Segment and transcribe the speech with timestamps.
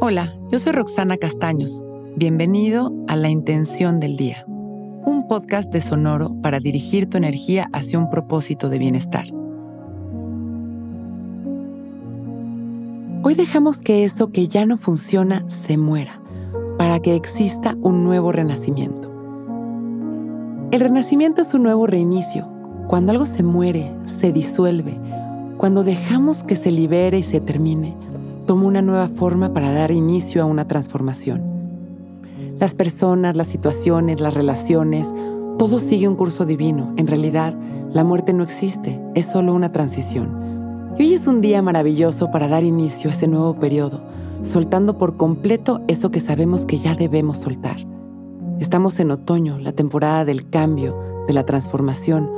[0.00, 1.82] Hola, yo soy Roxana Castaños.
[2.14, 7.98] Bienvenido a La Intención del Día, un podcast de Sonoro para dirigir tu energía hacia
[7.98, 9.26] un propósito de bienestar.
[13.24, 16.22] Hoy dejamos que eso que ya no funciona se muera,
[16.78, 19.10] para que exista un nuevo renacimiento.
[20.70, 22.48] El renacimiento es un nuevo reinicio.
[22.86, 24.96] Cuando algo se muere, se disuelve,
[25.56, 27.96] cuando dejamos que se libere y se termine,
[28.48, 31.42] toma una nueva forma para dar inicio a una transformación.
[32.58, 35.12] Las personas, las situaciones, las relaciones,
[35.58, 36.94] todo sigue un curso divino.
[36.96, 37.54] En realidad,
[37.92, 40.94] la muerte no existe, es solo una transición.
[40.98, 44.00] Y hoy es un día maravilloso para dar inicio a ese nuevo periodo,
[44.40, 47.76] soltando por completo eso que sabemos que ya debemos soltar.
[48.60, 50.96] Estamos en otoño, la temporada del cambio,
[51.26, 52.30] de la transformación.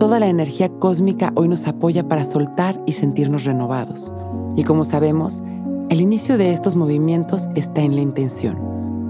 [0.00, 4.12] Toda la energía cósmica hoy nos apoya para soltar y sentirnos renovados.
[4.56, 5.42] Y como sabemos,
[5.90, 8.56] el inicio de estos movimientos está en la intención.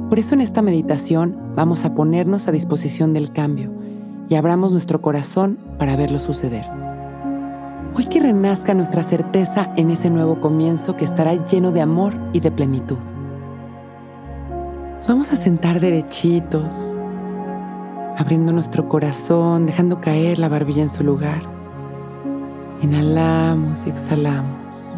[0.08, 3.72] Por eso en esta meditación vamos a ponernos a disposición del cambio
[4.28, 6.66] y abramos nuestro corazón para verlo suceder.
[7.96, 12.40] Hoy que renazca nuestra certeza en ese nuevo comienzo que estará lleno de amor y
[12.40, 12.98] de plenitud.
[15.06, 16.96] Vamos a sentar derechitos,
[18.16, 21.42] abriendo nuestro corazón, dejando caer la barbilla en su lugar.
[22.82, 24.93] Inhalamos y exhalamos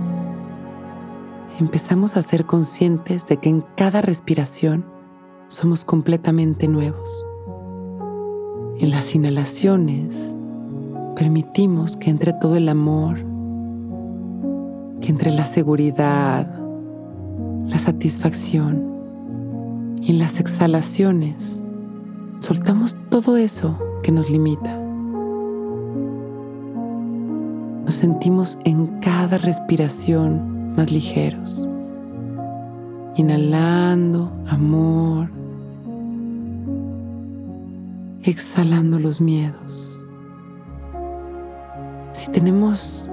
[1.58, 4.84] empezamos a ser conscientes de que en cada respiración
[5.48, 7.24] somos completamente nuevos.
[8.78, 10.34] En las inhalaciones
[11.14, 13.20] permitimos que entre todo el amor,
[15.00, 16.46] que entre la seguridad,
[17.66, 21.64] la satisfacción y en las exhalaciones
[22.40, 24.78] soltamos todo eso que nos limita.
[27.86, 31.68] Nos sentimos en cada respiración más ligeros.
[33.16, 35.30] Inhalando amor.
[38.22, 40.00] Exhalando los miedos.
[42.12, 43.08] Si tenemos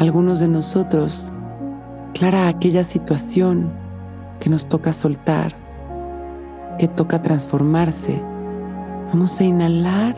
[0.00, 1.32] algunos de nosotros
[2.14, 3.70] clara aquella situación
[4.40, 5.54] que nos toca soltar,
[6.78, 8.20] que toca transformarse,
[9.12, 10.16] vamos a inhalar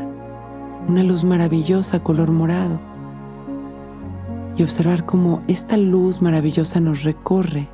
[0.88, 2.95] una luz maravillosa color morado
[4.56, 7.68] y observar cómo esta luz maravillosa nos recorre,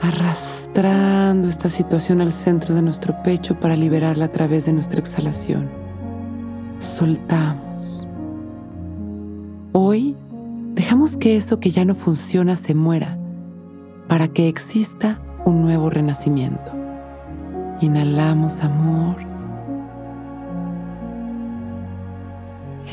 [0.00, 5.68] arrastrando esta situación al centro de nuestro pecho para liberarla a través de nuestra exhalación.
[6.78, 8.06] Soltamos.
[9.72, 10.16] Hoy
[10.74, 13.18] dejamos que eso que ya no funciona se muera
[14.06, 16.72] para que exista un nuevo renacimiento.
[17.80, 19.16] Inhalamos amor.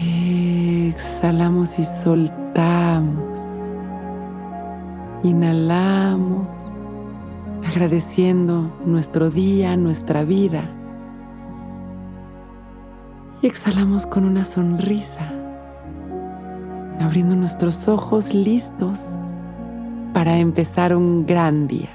[0.02, 2.45] Exhalamos y soltamos
[5.26, 6.72] Inhalamos,
[7.68, 10.64] agradeciendo nuestro día, nuestra vida.
[13.42, 15.32] Y exhalamos con una sonrisa,
[17.00, 19.20] abriendo nuestros ojos listos
[20.14, 21.95] para empezar un gran día.